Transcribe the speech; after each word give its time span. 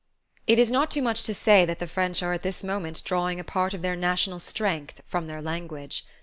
It 0.47 0.57
is 0.57 0.71
not 0.71 0.89
too 0.89 1.03
much 1.03 1.21
to 1.25 1.31
say 1.35 1.63
that 1.63 1.77
the 1.77 1.85
French 1.85 2.23
are 2.23 2.33
at 2.33 2.41
this 2.41 2.63
moment 2.63 3.03
drawing 3.05 3.39
a 3.39 3.43
part 3.43 3.75
of 3.75 3.83
their 3.83 3.95
national 3.95 4.39
strength 4.39 4.99
from 5.05 5.27
their 5.27 5.43
language. 5.43 6.07